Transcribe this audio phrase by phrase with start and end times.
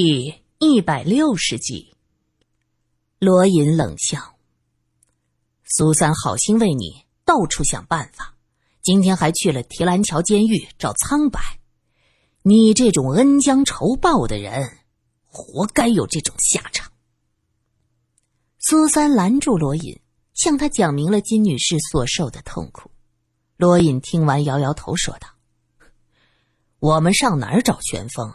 [0.00, 1.92] 第一百六十集，
[3.18, 4.36] 罗隐冷笑
[5.66, 8.36] ：“苏三好心为你到处想办法，
[8.80, 11.40] 今天还去了提篮桥监狱找苍白。
[12.42, 14.78] 你这种恩将仇报的人，
[15.26, 16.92] 活该有这种下场。”
[18.60, 20.00] 苏三拦住罗隐，
[20.32, 22.92] 向他讲明了金女士所受的痛苦。
[23.56, 25.28] 罗隐听完，摇摇头说道
[26.78, 28.32] ：“我们上哪儿找玄风？”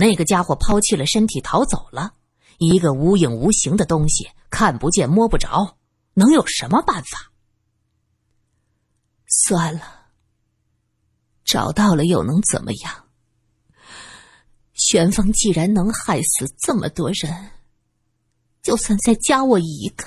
[0.00, 2.14] 那个家伙抛弃了身体逃走了，
[2.56, 5.76] 一个无影无形的东西，看不见摸不着，
[6.14, 7.30] 能有什么办法？
[9.26, 10.06] 算了，
[11.44, 13.08] 找到了又能怎么样？
[14.72, 17.50] 玄风既然能害死这么多人，
[18.62, 20.06] 就算再加我一个，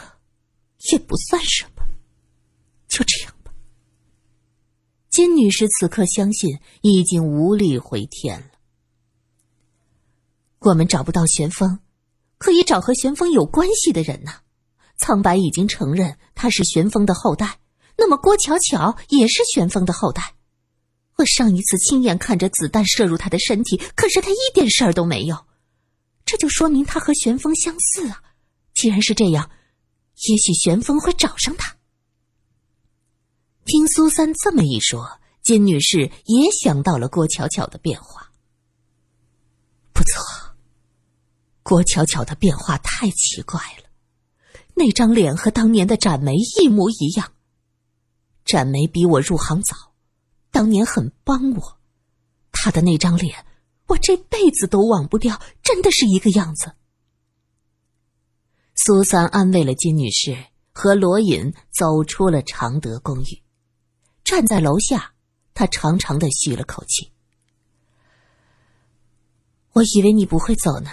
[0.92, 1.86] 也不算什么。
[2.88, 3.54] 就这样吧。
[5.12, 8.48] 金女士此刻相信已经无力回天了。
[10.64, 11.80] 我们找不到玄风，
[12.38, 14.32] 可以找和玄风有关系的人呢。
[14.96, 17.60] 苍白已经承认他是玄风的后代，
[17.98, 20.36] 那么郭巧巧也是玄风的后代。
[21.18, 25.46] 我上一次亲眼看着子弹射入他的身体，可是他一点事儿都没有，
[26.26, 28.24] 这就说明他和玄风相似啊。
[28.74, 29.52] 既然是这样，
[30.30, 31.76] 也许玄风会找上他。
[33.66, 38.32] 听苏三这么一说，金女士也想到了郭巧巧的变化。
[39.94, 40.24] 不错。
[41.64, 43.90] 郭巧巧的变化太奇怪了，
[44.76, 47.32] 那张脸和当年的展梅一模一样。
[48.44, 49.94] 展梅比我入行早，
[50.52, 51.80] 当年很帮我，
[52.52, 53.46] 她的那张脸
[53.88, 56.74] 我这辈子都忘不掉，真的是一个样子。
[58.76, 60.38] 苏三安慰了金女士，
[60.74, 63.42] 和罗隐走出了常德公寓，
[64.26, 65.14] 站在楼下，
[65.54, 67.12] 他长长的吁了口气。
[69.72, 70.92] 我以为你不会走呢。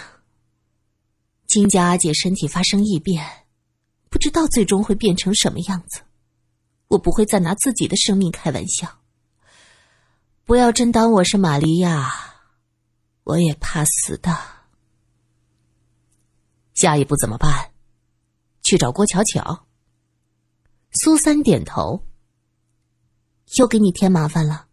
[1.51, 3.45] 金家阿姐身体发生异变，
[4.09, 6.01] 不知道最终会变成什么样子。
[6.87, 9.01] 我不会再拿自己的生命开玩笑。
[10.45, 12.09] 不要真当我是玛利亚，
[13.25, 14.33] 我也怕死的。
[16.73, 17.71] 下一步怎么办？
[18.63, 19.65] 去找郭巧巧。
[20.93, 22.07] 苏三点头。
[23.57, 24.67] 又给你添麻烦了，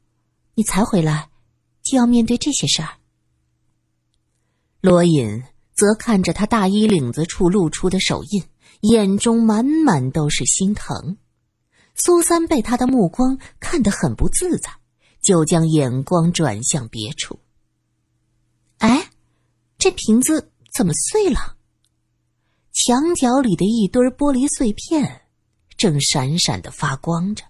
[0.54, 1.28] 你才回来，
[1.82, 2.98] 就要面对这些事儿。
[4.80, 5.42] 罗隐。
[5.78, 8.42] 则看着他大衣领子处露出的手印，
[8.80, 11.16] 眼中满满都是心疼。
[11.94, 14.72] 苏三被他的目光看得很不自在，
[15.22, 17.38] 就将眼光转向别处。
[18.78, 19.10] 哎，
[19.78, 21.54] 这瓶子怎么碎了？
[22.72, 25.22] 墙角里的一堆玻璃碎片
[25.76, 27.44] 正闪闪的发光着，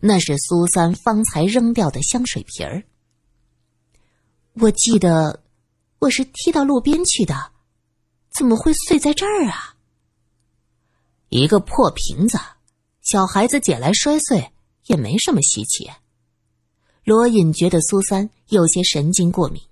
[0.00, 2.82] 那是苏三方才扔掉的香水瓶儿。
[4.54, 5.42] 我记得
[5.98, 7.53] 我是踢到路边去的。
[8.36, 9.76] 怎么会碎在这儿啊？
[11.28, 12.38] 一个破瓶子，
[13.00, 14.50] 小孩子捡来摔碎
[14.86, 15.88] 也没什么稀奇。
[17.04, 19.62] 罗隐觉得苏三有些神经过敏，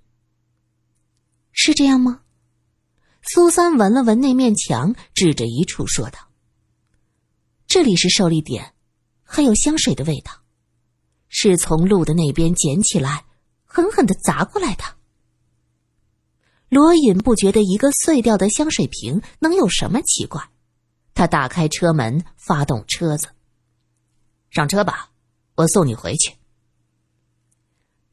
[1.51, 2.21] 是这样吗？
[3.23, 6.19] 苏三闻了闻那面墙，指着一处说道
[7.67, 8.73] ：“这里是受力点，
[9.23, 10.31] 还有香水的味道，
[11.27, 13.25] 是从路的那边捡起来，
[13.65, 14.83] 狠狠的砸过来的。”
[16.73, 20.41] 罗隐不觉得一个碎掉的香水瓶能有什么奇怪，
[21.13, 23.27] 他打开车门，发动车子，
[24.49, 25.11] 上车吧，
[25.53, 26.33] 我送你回去。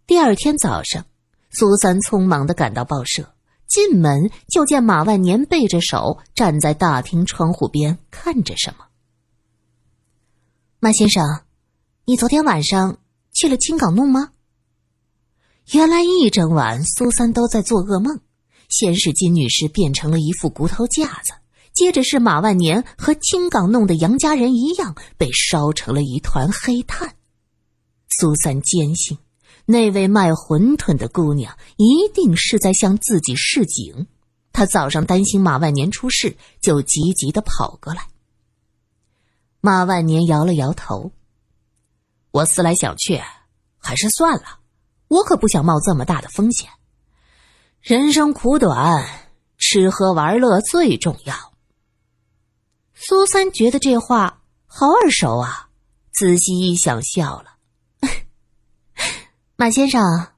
[0.06, 1.06] 第二天早上，
[1.50, 3.32] 苏三匆忙的赶到报社，
[3.66, 8.88] 进门就见马万年背着手站在大厅窗户边看着什么。
[10.80, 11.24] 马先生，
[12.04, 12.98] 你昨天晚上
[13.32, 14.32] 去了青港弄吗？
[15.72, 18.20] 原来一整晚苏三都在做噩梦。
[18.70, 21.32] 先是金女士变成了一副骨头架子，
[21.74, 27.16] 接着是马万年和青港弄的杨家人一样被烧成了一团黑炭。
[28.08, 29.18] 苏三坚信，
[29.66, 34.06] 那位卖馄饨的姑娘一定是在向自己示警。
[34.52, 38.08] 他早上担心马万年出事，就急急的跑过来。
[39.60, 41.12] 马万年摇了摇头
[42.32, 43.20] ：“我思来想去，
[43.78, 44.58] 还是算了，
[45.08, 46.68] 我可不想冒这么大的风险。”
[47.80, 49.08] 人生苦短，
[49.56, 51.34] 吃喝玩乐最重要。
[52.92, 55.70] 苏三觉得这话好耳熟啊，
[56.12, 57.54] 仔细一想，笑了。
[59.56, 60.28] 马先生，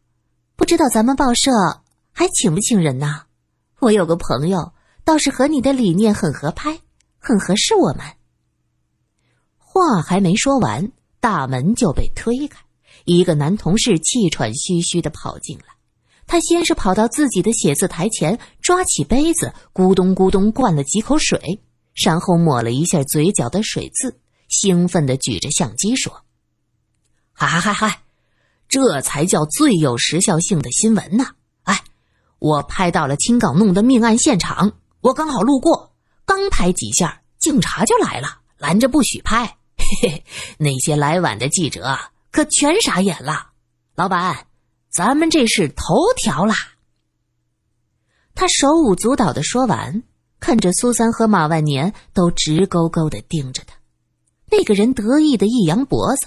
[0.54, 1.50] 不知道咱们报社
[2.12, 3.24] 还请不请人呢？
[3.80, 4.72] 我有个朋友，
[5.02, 6.78] 倒是和你的理念很合拍，
[7.18, 8.06] 很合适我们。
[9.58, 12.60] 话还没说完，大门就被推开，
[13.04, 15.71] 一个男同事气喘吁吁的跑进来。
[16.26, 21.60] 他先是跑到自己的写字台前，抓起杯子，咕咚咕咚灌了几口水，
[21.94, 26.24] 然后抹了一下嘴角的水渍，兴奋地举着相机说
[27.34, 28.02] ：“嗨嗨嗨嗨，
[28.66, 31.26] 这才叫最有时效性的新闻呢！
[31.64, 31.82] 哎，
[32.38, 35.94] 我拍到了青港弄的命案现场，我刚好路过，
[36.24, 39.58] 刚拍几下，警察就来了，拦着不许拍。
[39.76, 40.24] 嘿嘿，
[40.56, 41.98] 那些来晚的记者
[42.30, 43.48] 可全傻眼了。
[43.96, 44.46] 老板。”
[44.92, 46.54] 咱们这是头条啦！
[48.34, 50.02] 他手舞足蹈的说完，
[50.38, 53.74] 看着苏三和马万年都直勾勾的盯着他。
[54.50, 56.26] 那个人得意的一扬脖子：“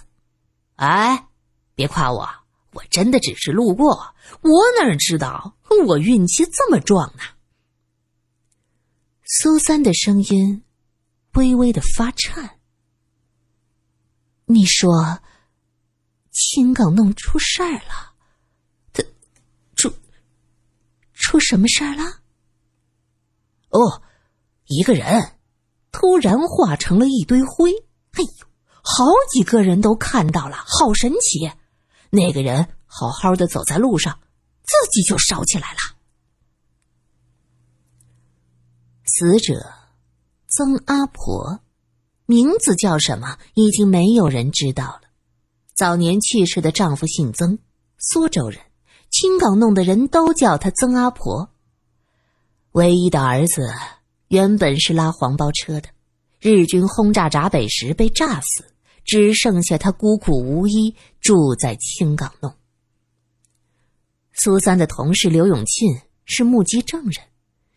[0.77, 1.27] 哎，
[1.75, 2.27] 别夸我，
[2.71, 7.21] 我真的只是路过，我哪知道我运气这么壮呢？”
[9.23, 10.63] 苏三的声音
[11.33, 12.57] 微微的发颤
[14.45, 15.19] ：“你说，
[16.31, 18.13] 青港弄出事儿了？”
[21.25, 22.03] 出什么事儿了？
[23.69, 24.03] 哦，
[24.67, 25.39] 一个人
[25.91, 27.71] 突然化成了一堆灰。
[28.11, 28.47] 哎呦，
[28.83, 31.51] 好几个人都看到了，好神奇！
[32.11, 34.19] 那个人好好的走在路上，
[34.61, 35.79] 自己就烧起来了。
[39.05, 39.73] 死者
[40.47, 41.59] 曾阿婆，
[42.27, 43.39] 名字叫什么？
[43.55, 45.01] 已经没有人知道了。
[45.73, 47.57] 早年去世的丈夫姓曾，
[47.97, 48.61] 苏州人。
[49.17, 51.49] 青港弄的人都叫他曾阿婆。
[52.73, 53.73] 唯一的儿子
[54.27, 55.87] 原本是拉黄包车的，
[56.41, 58.73] 日军轰炸闸北时被炸死，
[59.05, 62.53] 只剩下他孤苦无依，住在青港弄。
[64.33, 67.13] 苏三的同事刘永庆是目击证人，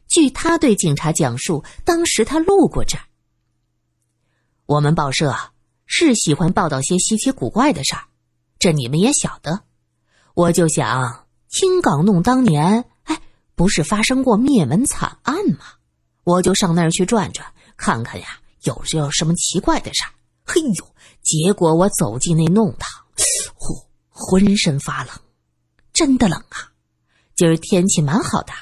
[0.09, 3.05] 据他对警察讲述，当时他路过这儿。
[4.67, 5.33] 我们报社
[5.87, 8.03] 是喜欢报道些稀奇古怪的事儿，
[8.59, 9.63] 这你们也晓得，
[10.35, 11.28] 我就想。
[11.49, 13.21] 青港弄当年，哎，
[13.55, 15.65] 不是发生过灭门惨案吗？
[16.25, 20.13] 我就上那儿去转转，看看呀，有没有什么奇怪的事儿。
[20.45, 23.05] 嘿呦，结果我走进那弄堂，
[23.55, 23.75] 呼，
[24.11, 25.15] 浑身发冷，
[25.93, 26.73] 真的冷啊！
[27.35, 28.53] 今儿天气蛮好的，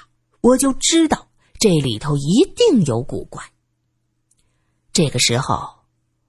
[0.40, 1.28] 我就知道
[1.58, 3.42] 这里头一定有古怪。
[4.92, 5.68] 这个时候，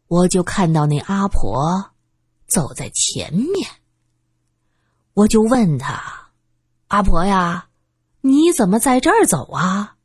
[0.08, 1.92] 我就看到那阿婆
[2.48, 3.70] 走在前面，
[5.14, 6.27] 我就问他。
[6.88, 7.68] 阿婆呀，
[8.22, 9.96] 你怎么在这儿走啊？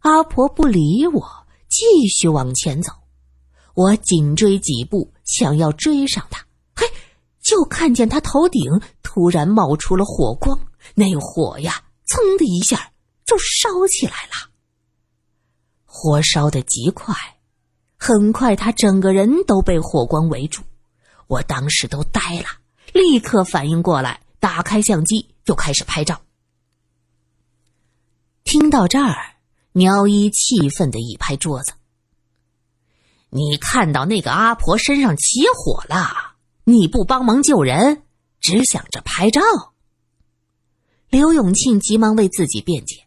[0.00, 2.92] 阿婆不理我，继续往前走。
[3.74, 6.44] 我紧追几步，想要追上她，
[6.74, 6.86] 嘿，
[7.42, 8.62] 就看见她头顶
[9.02, 10.58] 突然冒出了火光，
[10.94, 12.92] 那火呀，噌的一下
[13.24, 14.50] 就烧起来了。
[15.86, 17.14] 火烧的极快，
[17.98, 20.62] 很快她整个人都被火光围住。
[21.26, 22.46] 我当时都呆了，
[22.92, 25.26] 立刻反应过来，打开相机。
[25.46, 26.20] 就开始拍照。
[28.44, 29.36] 听到这儿，
[29.72, 31.72] 苗一气愤的一拍桌子
[33.30, 36.34] ：“你看到那个阿婆身上起火了，
[36.64, 38.02] 你不帮忙救人，
[38.40, 39.40] 只想着拍照。”
[41.10, 43.06] 刘永庆急忙为自己辩解：“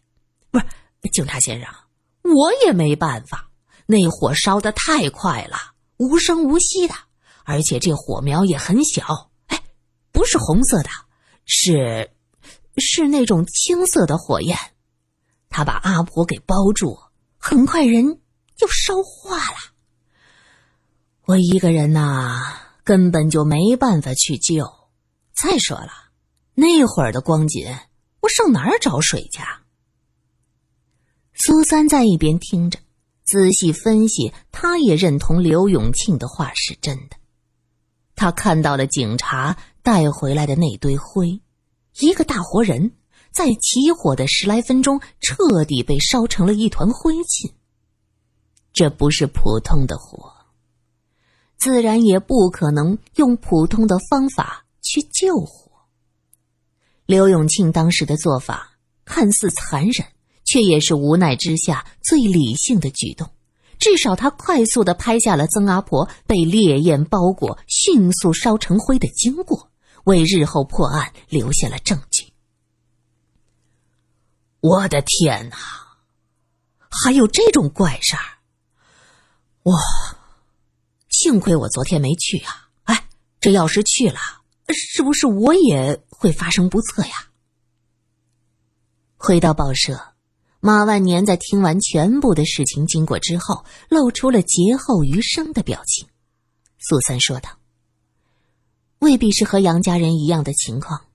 [0.50, 0.66] 不是，
[1.12, 1.68] 警察先生，
[2.22, 3.50] 我也没办法，
[3.86, 5.56] 那火烧的太快了，
[5.98, 6.94] 无声无息的，
[7.44, 9.62] 而且这火苗也很小，哎，
[10.12, 10.88] 不是红色的，
[11.44, 12.10] 是。”
[12.80, 14.56] 是那种青色的火焰，
[15.48, 16.98] 他把阿婆给包住，
[17.38, 18.20] 很快人
[18.56, 19.56] 就烧化了。
[21.26, 22.40] 我一个人呐，
[22.82, 24.64] 根本就没办法去救。
[25.32, 25.90] 再说了，
[26.54, 27.72] 那会儿的光景，
[28.20, 29.40] 我上哪儿找水去？
[31.34, 32.78] 苏三在一边听着，
[33.24, 37.16] 仔细分析，他也认同刘永庆的话是真的。
[38.14, 41.40] 他看到了警察带回来的那堆灰。
[41.98, 42.92] 一个大活人，
[43.32, 47.52] 在起火的十来分钟，彻底被烧成了一团灰烬。
[48.72, 50.32] 这不是普通的火，
[51.58, 55.70] 自然也不可能用普通的方法去救火。
[57.04, 60.06] 刘永庆当时的做法看似残忍，
[60.44, 63.28] 却也是无奈之下最理性的举动。
[63.80, 69.69] 至少他快速的拍下了曾阿婆被烈焰包裹、迅速烧成灰的经过。
[70.04, 72.32] 为日后破案留下了证据。
[74.60, 75.56] 我的天哪，
[76.90, 78.38] 还有这种怪事儿！
[79.62, 79.78] 哇，
[81.08, 82.68] 幸亏我昨天没去啊！
[82.84, 83.08] 哎，
[83.40, 84.18] 这要是去了，
[84.68, 87.28] 是不是我也会发生不测呀？
[89.16, 90.14] 回到报社，
[90.60, 96.08] 马万年在听完全部的事情经过之后，露出了劫后余生的表情。
[96.78, 97.59] 苏三说道。
[99.00, 101.06] 未必是和杨家人一样的情况，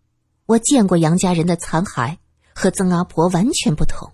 [0.47, 2.17] 我见过杨家人的残骸，
[2.53, 4.11] 和曾阿婆完全不同。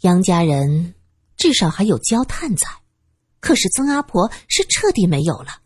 [0.00, 0.94] 杨家人
[1.36, 2.68] 至少还有焦炭在，
[3.40, 5.62] 可是曾阿婆是彻底没有了，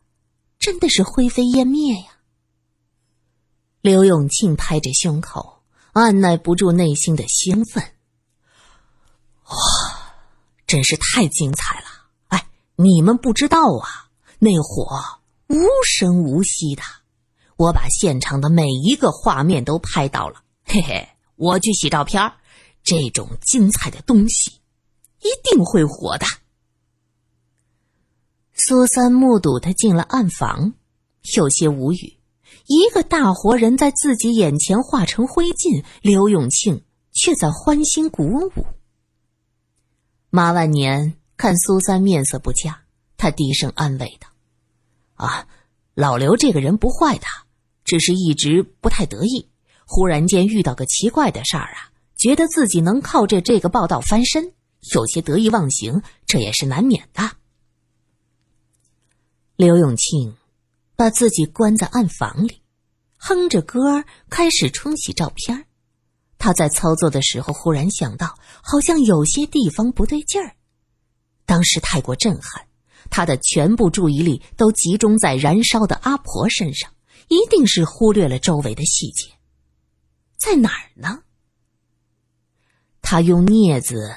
[0.61, 2.19] 真的是灰飞烟灭呀！
[3.81, 5.63] 刘永庆拍着胸口，
[5.95, 7.83] 按耐不住内心的兴奋。
[9.47, 9.57] 哇，
[10.65, 11.87] 真是太精彩了！
[12.29, 15.03] 哎，你们不知道啊，那火
[15.49, 16.83] 无声无息的，
[17.61, 20.43] 我把现场的每一个画面都拍到了。
[20.65, 22.33] 嘿嘿，我去洗照片
[22.83, 24.53] 这种精彩的东西，
[25.21, 26.25] 一定会火的。
[28.55, 30.73] 苏三目睹他进了暗房，
[31.37, 32.17] 有些无语。
[32.65, 38.65] 一个大活人在自己眼前化成灰烬，刘永庆却在欢欣鼓舞。
[40.31, 42.85] 马万年看苏三面色不佳，
[43.19, 44.29] 他低声安慰道
[45.17, 45.47] ：“啊，
[45.93, 47.27] 老刘这个人不坏的，
[47.91, 49.49] 只是一直不太得意，
[49.85, 54.53] 忽然间遇到个奇怪的事儿啊。”觉得自己能靠着这个报道翻身，
[54.95, 57.33] 有些得意忘形，这也是难免的。
[59.57, 60.37] 刘永庆
[60.95, 62.61] 把自己关在暗房里，
[63.17, 65.65] 哼着歌开始冲洗照片。
[66.37, 70.55] 他在操作的时候忽然想到，好像有些地方不对劲儿。
[71.47, 72.67] 当时太过震撼，
[73.09, 76.93] 他的全部注意力都集中在燃烧的阿婆身上，
[77.31, 79.31] 一定是忽略了周围的细节。
[80.37, 81.23] 在哪儿呢？
[83.01, 84.15] 他用镊子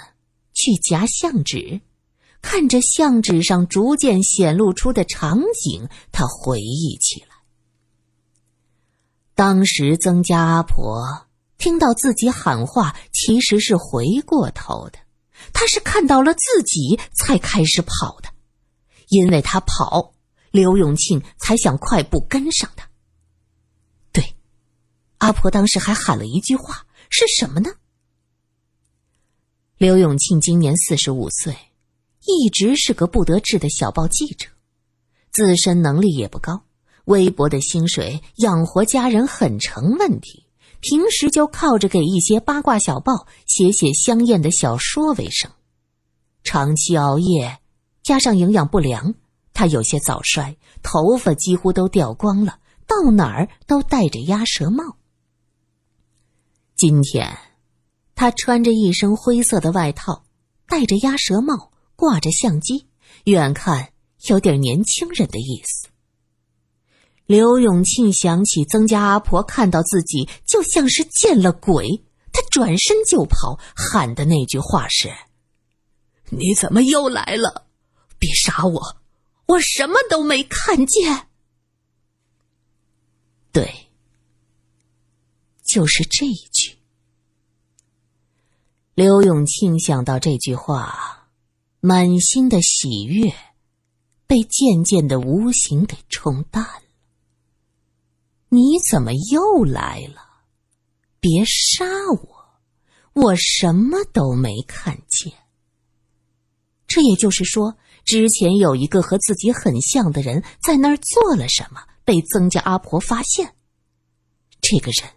[0.54, 1.80] 去夹相纸，
[2.42, 7.28] 看着相纸上逐渐显露出的场景，他回忆起来。
[9.36, 11.28] 当时曾家阿婆
[11.60, 14.98] 听到自己喊话，其实是回过头的，
[15.54, 18.30] 她是看到了自己才开始跑的，
[19.10, 20.14] 因为他跑，
[20.50, 22.90] 刘永庆才想快步跟上他。
[25.24, 27.70] 阿婆当时还喊了一句话，是什么呢？
[29.78, 31.56] 刘永庆今年四十五岁，
[32.26, 34.50] 一直是个不得志的小报记者，
[35.32, 36.64] 自身能力也不高，
[37.06, 40.46] 微薄的薪水养活家人很成问题。
[40.82, 45.50] 平时就靠着给一些八卦小报写写香艳的小说为生，
[46.44, 47.60] 长期熬夜
[48.04, 49.16] 加上营养不良，
[49.54, 54.98] 他有些早衰，头发几乎都掉光了，到哪儿都戴着鸭舌帽。
[56.86, 57.38] 今天。
[58.14, 60.26] 他穿着一身灰色的外套，
[60.68, 62.88] 戴着鸭舌帽，挂着相机，
[63.24, 63.94] 远看
[64.28, 65.88] 有点年轻人的意思。
[67.26, 75.10] 刘永庆想起曾家阿婆看到自己就像是见了鬼，他转身就跑，喊的那句话是
[76.32, 77.66] ：“你怎么又来了？
[78.20, 78.98] 别杀我，
[79.46, 81.28] 我什么都没看见。”
[83.54, 83.88] 对，
[85.74, 86.78] 就是这一句。
[88.94, 91.30] 刘永庆想到这句话，
[91.80, 93.34] 满心的喜悦
[94.28, 96.82] 被渐渐的无形给冲淡了。
[98.50, 100.22] 你怎么又来了？
[101.20, 101.86] 别杀
[102.22, 102.46] 我，
[103.14, 105.34] 我什么都没看见。
[106.86, 107.76] 这也就是说，
[108.06, 113.56] 之前有一个和自己很像的人在那儿做了什么，被曾家阿婆发现。
[114.62, 115.12] 这个人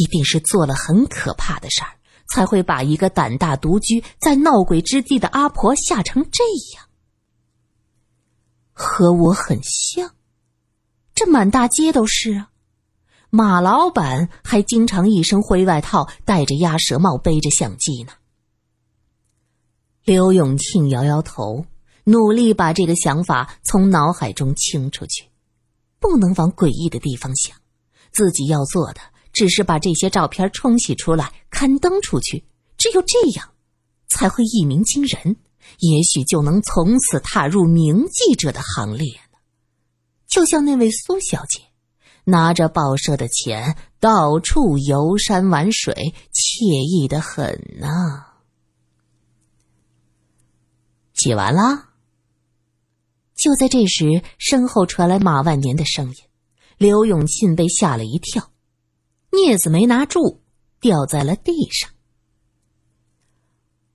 [0.00, 1.90] 一定是做了很可怕的事儿。
[2.30, 6.86] 才会把一个胆大独居在闹鬼之地的阿婆吓成这样，
[8.74, 10.14] 和我很像，
[11.14, 12.50] 这满大街都是啊。
[13.30, 18.12] 马老板还经常一身灰外套，戴着鸭舌帽，背着相机呢。
[20.04, 21.64] 刘永庆摇摇头，
[22.04, 25.24] 努力把这个想法从脑海中清出去，
[25.98, 27.56] 不能往诡异的地方想，
[28.12, 29.00] 自己要做的。
[29.38, 32.42] 只是把这些照片冲洗出来，刊登出去，
[32.76, 33.48] 只有这样，
[34.08, 35.36] 才会一鸣惊人，
[35.78, 39.38] 也许就能从此踏入名记者的行列呢。
[40.26, 41.60] 就像那位苏小姐，
[42.24, 45.94] 拿着报社的钱到处游山玩水，
[46.32, 47.86] 惬意的很呢。
[51.14, 51.90] 写完啦。
[53.36, 56.16] 就在这时，身后传来马万年的声音，
[56.76, 58.50] 刘永庆被吓了一跳。
[59.30, 60.42] 镊子没拿住，
[60.80, 61.90] 掉在了地上。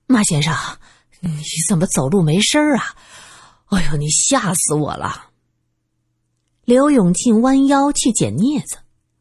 [0.05, 0.53] 马先生，
[1.21, 2.95] 你怎么走路没声儿啊？
[3.67, 5.31] 哎呦，你吓死我了！
[6.63, 8.77] 刘永庆弯腰去捡镊子，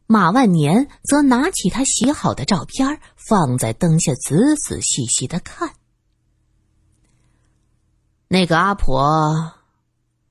[0.07, 5.75] 马万年则拿起他洗好的照片，放在灯下仔仔细细的看。
[8.29, 9.55] 那个阿婆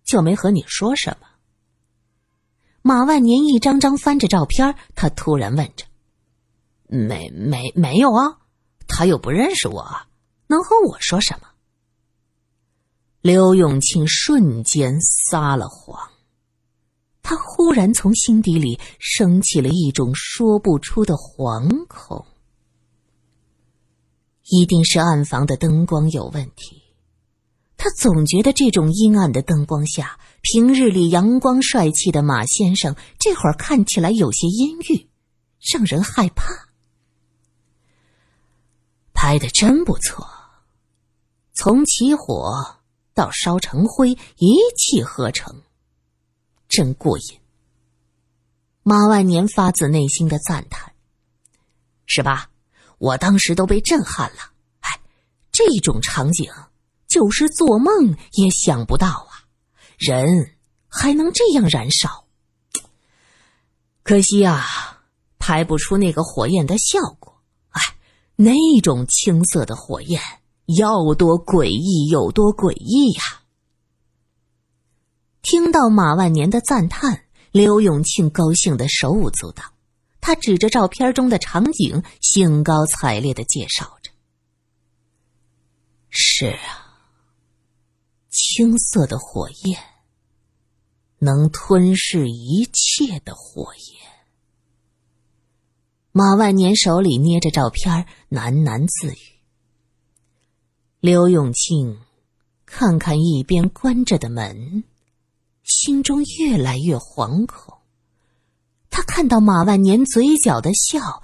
[0.04, 1.28] 就没和你说什么？
[2.82, 5.86] 马万年一张张翻着照片，他突然问着
[6.90, 8.40] ：“没没没有啊，
[8.88, 9.86] 他又不认识我，
[10.48, 11.48] 能和我说什么？
[13.22, 16.10] 刘永庆瞬间撒了谎，
[17.22, 22.26] 他忽然从心底里升起了一种说不出的惶恐。
[24.44, 26.81] 一定是暗房的灯光有问题，
[27.84, 35.10] 他总觉得这种阴暗的灯光下，平日里阳光帅气的马先生这会儿看起来有些阴郁，
[35.60, 36.70] 让人害怕。
[39.16, 40.28] 拍的真不错，
[41.54, 42.78] 从起火。
[43.16, 45.64] 到烧成灰，一气呵成，
[46.70, 47.40] 真过瘾。
[48.84, 50.94] 马万年发自内心的赞叹
[52.06, 52.52] ：“是吧？
[53.00, 54.52] 我当时都被震撼了。
[54.82, 55.02] 哎，
[55.52, 56.50] 这种场景
[57.12, 59.44] 就是做梦也想不到啊！
[59.98, 60.56] 人
[60.88, 62.25] 还能这样燃烧？
[64.03, 64.65] 可惜啊，
[65.38, 67.41] 拍不出那个火焰的效果。
[67.72, 67.82] 哎，
[68.38, 70.22] 那种青色的火焰。”
[70.77, 73.22] 要多诡异有多诡异呀！
[75.41, 79.63] 听到马万年的赞叹，刘永庆高兴的手舞足蹈，
[80.22, 84.12] 他指着照片中的场景，兴高采烈的介绍着
[86.10, 86.81] ：“是啊，
[88.32, 89.78] 青色的火焰，
[91.20, 94.10] 能吞噬一切的火焰。”
[96.14, 99.40] 马万年手里捏着照片，喃喃自语。
[101.00, 102.02] 刘永庆
[102.66, 104.84] 看看一边关着的门，
[105.64, 107.78] 心中越来越惶恐。
[108.90, 111.24] 他看到马万年嘴角的笑，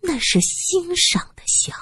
[0.00, 1.74] 那是欣赏的笑。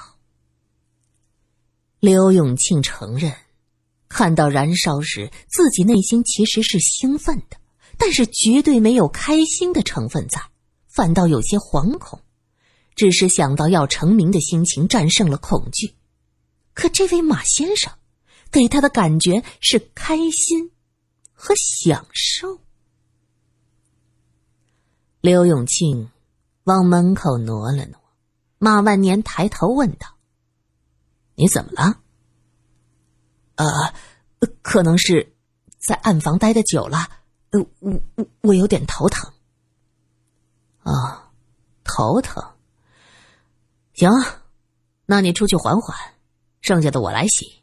[1.99, 3.33] 刘永庆承认，
[4.13, 7.57] 看到燃烧时，自己内心其实是兴奋的，
[7.97, 10.39] 但是绝对没有开心的成分在，
[10.87, 12.21] 反倒有些惶恐。
[12.95, 15.95] 只是想到要成名的心情战胜了恐惧。
[16.75, 17.91] 可这位马先生，
[18.51, 20.69] 给他的感觉是开心
[21.31, 22.59] 和享受。
[25.21, 26.11] 刘永庆
[26.65, 27.99] 往门口挪了挪，
[28.59, 30.07] 马万年抬头问道
[31.33, 32.01] ：“你怎么了
[33.55, 33.65] ？”“呃，
[34.61, 35.35] 可能是
[35.79, 37.07] 在暗房待的久了，
[37.51, 38.01] 呃，我
[38.41, 39.31] 我有点头疼。
[40.83, 41.31] ”“啊，
[41.83, 42.43] 头疼。
[43.93, 44.09] 行，
[45.05, 45.97] 那你出去缓缓。”
[46.63, 47.61] 剩下的我来洗。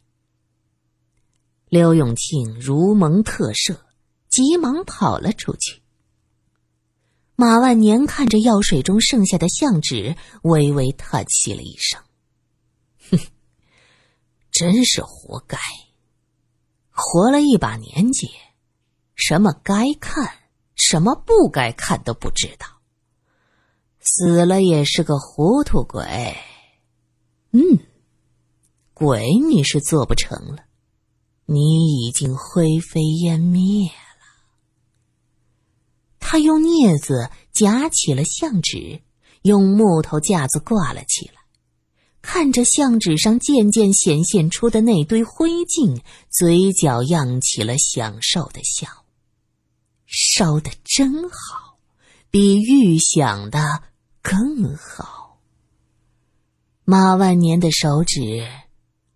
[1.70, 3.78] 刘永庆如蒙特赦，
[4.28, 5.80] 急忙跑了出去。
[7.34, 11.98] 马万年看着药水中剩下的相纸，微微叹息了一声：“，
[14.60, 15.56] 真是活该！
[16.90, 18.28] 活了一把年纪，
[19.14, 20.34] 什么该看，
[20.76, 22.66] 什么不该看都不知道，
[24.00, 26.36] 死了也是个糊涂鬼。”
[27.52, 27.62] 嗯。
[28.92, 30.66] 鬼你是做不成了，
[31.46, 34.44] 你已经灰飞烟灭了。
[36.18, 39.00] 他用镊子夹起了相纸，
[39.40, 41.39] 用木头架子挂了起来，
[42.22, 48.88] 看着相纸上渐渐显现出的那堆灰烬，嘴角漾起了享受的笑。
[50.06, 51.78] 烧的真好，
[52.30, 53.82] 比预想的
[54.22, 55.38] 更好。
[56.84, 58.46] 马万年的手指。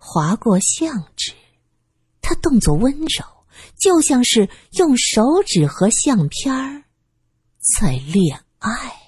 [0.07, 1.33] 划过相纸，
[2.21, 3.25] 他动作温柔，
[3.81, 6.85] 就像是用手指和相片儿
[7.79, 9.04] 在恋爱。